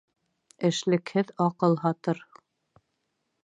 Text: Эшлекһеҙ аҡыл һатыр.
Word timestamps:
Эшлекһеҙ 0.69 1.31
аҡыл 1.47 1.77
һатыр. 1.85 2.25